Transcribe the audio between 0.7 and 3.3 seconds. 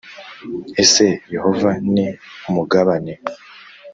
Ese yehova ni umugabane